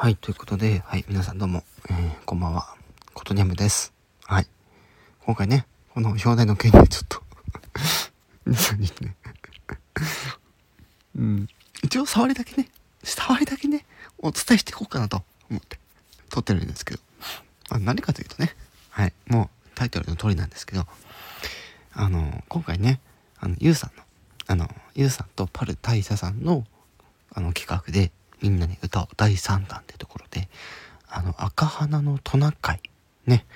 [0.00, 2.76] はい、ということで、はい、皆さんどうも、えー、こんばんは、
[3.14, 3.92] ことにゃむです。
[4.26, 4.46] はい。
[5.24, 7.20] 今回ね、この表題の件でちょっと
[8.46, 9.16] 皆さんにね
[11.16, 11.48] うん、
[11.82, 12.68] 一応触りだけね、
[13.02, 13.84] 触りだけね、
[14.18, 15.80] お伝えしていこうかなと思って
[16.30, 17.00] 撮ってるんですけど、
[17.70, 18.54] あ何かというとね、
[18.90, 20.86] はい、もうタイトルの通りなんですけど、
[21.92, 23.00] あの、今回ね、
[23.40, 24.04] あの、ゆうさんの、
[24.46, 26.64] あの、ゆうさんとパル大佐さんの、
[27.32, 28.12] あの、企画で、
[28.42, 30.48] みんなに歌を第3弾ってところで、
[31.08, 32.80] あの、赤花のトナカイ、
[33.26, 33.46] ね、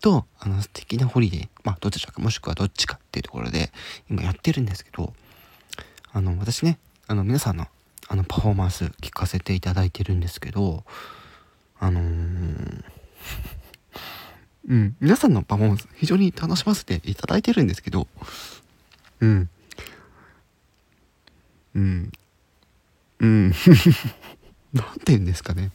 [0.00, 3.72] と、あの、素敵なホリデー、まあ、どちらか、もしくはどっちかっていうところで、
[4.10, 5.12] 今やってるんですけど、
[6.12, 7.66] あの、私ね、あの、皆さんの、
[8.08, 10.84] あの、パフォーマンス聞かせていただいてるんですけど、
[11.78, 12.84] あのー
[14.68, 18.06] うん、皆さんのパフォーマンス非常に楽しませていただいてるんですけど、
[19.20, 19.50] うん。
[21.74, 22.12] うん。
[23.22, 23.50] うん。
[24.74, 25.70] なんて言うんですかね。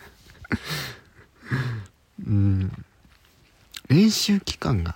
[2.25, 2.85] うん。
[3.87, 4.95] 練習期間が、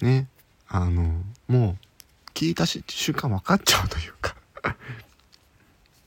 [0.00, 0.26] ね、
[0.68, 2.82] あの、もう、聞いた瞬
[3.14, 4.34] 間分かっちゃうというか。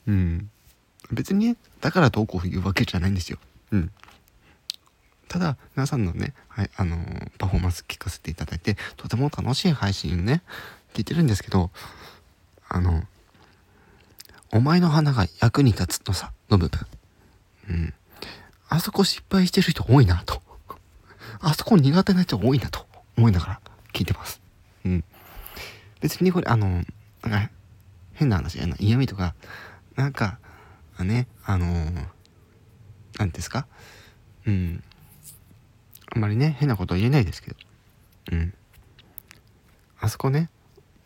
[0.06, 0.50] うん。
[1.12, 3.38] 別にね、だからどうこう言うわけじゃないんですよ。
[3.70, 3.92] うん。
[5.28, 10.42] ただ、皆さんのね、はい、あのーパフォーマンス聞かせていただいて、とても楽しい配信ね、
[10.94, 11.70] 聞いてるんですけど、
[12.68, 13.04] あの、
[14.52, 16.86] お前の花が役に立つのさ、の部分。
[17.68, 17.94] うん。
[18.68, 20.42] あそこ失敗してる人多いなと。
[21.40, 23.60] あそこ苦手な人多いなと思いながら
[23.92, 24.40] 聞いてます。
[24.84, 25.04] うん。
[26.00, 27.50] 別にこれ、あの、なんか、
[28.14, 29.34] 変な話やな、嫌味とか、
[29.96, 30.38] なんか、
[30.98, 31.66] ね、あの、
[33.18, 33.66] なんですか？
[34.46, 34.82] うん。
[36.14, 37.56] あんまりね、変なこと言えないですけど。
[38.32, 38.54] うん。
[40.00, 40.50] あそこね、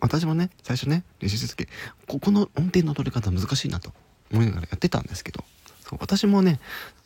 [0.00, 1.68] 私もね、最初ね、練習する時
[2.06, 3.92] ここの音程の取り方難しいなと
[4.32, 5.44] 思いながらやってたんですけど、
[5.88, 6.60] そう私もね、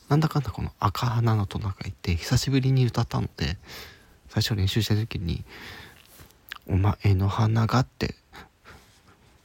[0.09, 3.57] なんだかんだこの赤花のトナカイって久しぶりに歌ったので、
[4.29, 5.45] 最初練習した時に、
[6.67, 8.15] お前の花がって、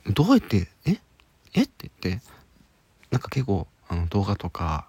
[0.07, 0.99] どうやって、え？
[1.53, 1.63] え？
[1.63, 2.25] って言って、
[3.11, 4.87] なんか結構あの動画とか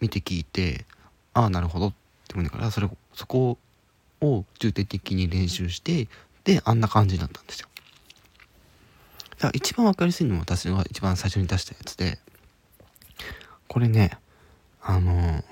[0.00, 0.84] 見て聞いて、
[1.32, 1.92] ああ、なるほどっ
[2.28, 3.58] て思いながら、それ、そこ
[4.20, 6.08] を重点的に練習して、
[6.44, 7.68] で、あんな感じだったんですよ。
[9.30, 12.18] だから一番わかりやすいのも私が一番最初に出したやつで、
[13.68, 14.18] これね、
[14.82, 15.42] あの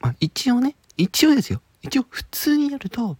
[0.00, 1.60] まあ、一応ね、一応ですよ。
[1.82, 3.16] 一応普通にやると、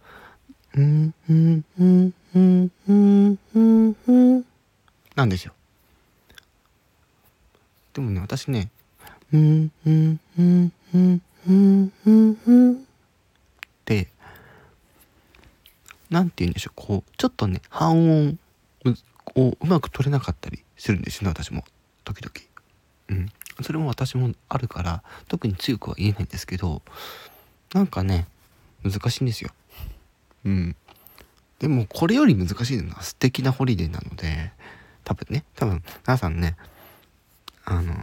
[0.75, 4.45] うん、うん、うん、うん、うん、うん、うん、
[5.15, 5.53] なんですよ。
[7.93, 8.69] でもね、私ね、
[9.33, 12.77] うん、うん、うん、うん、うん、うん、うん、っ
[13.85, 14.07] て、
[16.09, 18.39] なんて言うんでしょう、こう、ちょっとね、半音
[19.35, 21.63] をうまく取れなかったりするんですよね、私も。
[22.03, 22.33] 時々。
[23.09, 23.29] うん。
[23.63, 26.81] それも私もあるから、特に強くは言えないんですけど、
[27.73, 28.27] なんかね、
[28.83, 29.51] 難しいんですよ。
[30.45, 30.75] うん。
[31.59, 34.51] でも、これより難しいのは素敵なホリデーなので、
[35.03, 36.55] 多分ね、多分、皆さんね、
[37.65, 37.93] あの、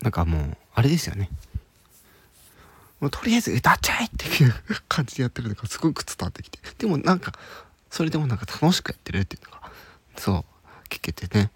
[0.00, 1.30] なんかもう、あれですよね。
[3.00, 4.54] もうとりあえず歌っちゃえっていう
[4.88, 6.58] 感じでやってるのがすごく伝わってきて。
[6.78, 7.32] でもなんか、
[7.90, 9.70] それでもなんか楽しくやってるっていうのが、
[10.16, 11.50] そう、聞けてね、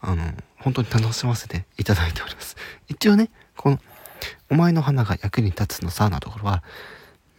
[0.00, 0.22] あの、
[0.58, 2.56] 本当に楽しませていただいております。
[2.88, 3.78] 一応ね、この、
[4.50, 6.62] お前の花が役に立つのさ、なところは、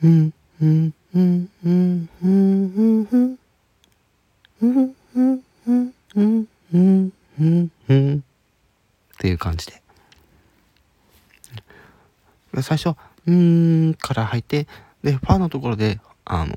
[0.03, 3.39] うん、うん、うん、うん、うん、うん、うん、
[4.61, 9.81] うん、うん、うん、うん、うん、うん、うん、っていう感じで。
[12.61, 12.95] 最初、
[13.27, 14.67] うんから入って、
[15.03, 16.55] で、ファーのところで、あの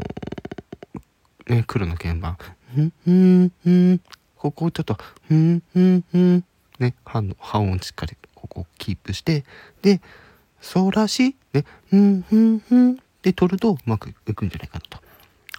[1.49, 2.37] ね、黒の鍵盤、
[2.77, 4.01] ん、うん、うん、
[4.37, 4.97] ここをちょっと、
[5.31, 6.45] うん、うん、うん、
[6.79, 9.45] ね、半の、半音しっかり、ここをキープして、
[9.83, 10.01] で、
[10.61, 14.99] ソラシ、ね、うん、うん、うん、で取るとうまくいくんじゃないかなと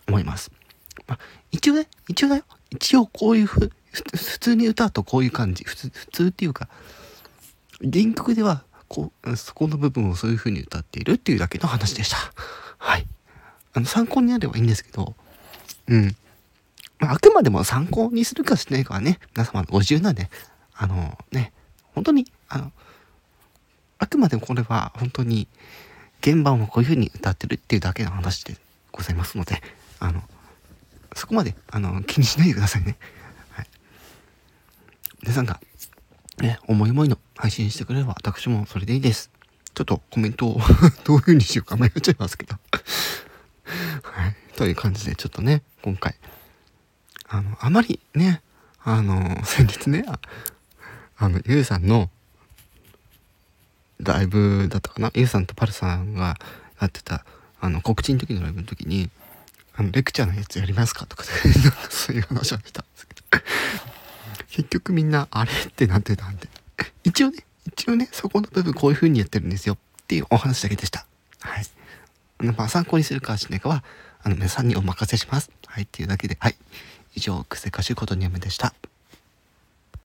[0.08, 0.52] 思います。
[1.08, 1.20] まあ、
[1.52, 2.44] 一応ね、一応だよ。
[2.72, 5.64] 一応こういうふ、ふ普通に歌うとこういう感じ。
[5.64, 6.70] 普通、普通っていうか、
[7.82, 12.18] 原曲では、こ、そこの部分をそういう風に歌っているっていうだけの話でした。
[12.78, 13.06] はい。
[13.74, 15.16] あの、参考になればいいんですけど、
[15.88, 16.16] うん。
[17.00, 20.30] まあ、あくまでも参考にするかしないかはね、皆様のご自由なんで、
[20.74, 21.54] あのね、
[21.94, 22.72] 本当に、あの、
[24.00, 25.48] あくまでもこれは本当に、
[26.22, 28.56] 鍵盤をこういう風に歌ってるっていうだけの話で
[28.92, 29.62] ございますので、
[30.00, 30.22] あの、
[31.16, 32.98] そこまで、あの、気にしないでくださいね。
[33.52, 33.68] はい。
[35.22, 35.60] 皆さんが、
[36.40, 39.32] ね、思い思いの配信してくれれば私もそれでいいです。
[39.74, 40.60] ちょっとコメントを
[41.06, 42.58] どういう風にしようか迷っちゃいますけど。
[44.04, 44.36] はい。
[44.58, 46.16] という感じで、ちょっとね、今回、
[47.30, 48.42] あの、あまりね、
[48.84, 50.04] あの、先日ね、
[51.18, 52.10] あの、ゆうさんの、
[54.02, 55.10] ライブだったかな？
[55.14, 56.36] ゆうさんとパルさんが
[56.82, 57.24] やってた、
[57.62, 59.10] あの、告知の時のライブの時に、
[59.76, 61.06] あの、レクチャーのやつやりますか？
[61.06, 63.44] とか、なんかそういう話をしたんですけど、
[64.50, 65.52] 結局みんな、あれ？
[65.52, 66.49] ってなってたんで、
[67.04, 71.06] 一応ね、一応ね、そこの部分こういう風にやってるんですよっていうお話だけでした。
[71.42, 71.66] はい。
[72.40, 73.84] あの、まあ、参考にするかしないかは、
[74.22, 75.52] あの、皆さんにお任せします。
[75.66, 76.56] はい、っていうだけで、はい。
[77.16, 78.74] 以上、クセ歌手ことにゃむでした。